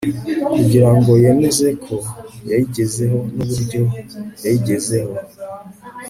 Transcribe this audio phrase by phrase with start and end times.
[0.53, 1.95] kugira ngo yemeze ko
[2.49, 3.81] yayigezeho n'uburyo
[4.43, 5.13] yayigezeho